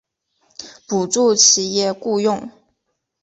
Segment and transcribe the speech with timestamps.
[0.87, 2.49] 补助企业雇用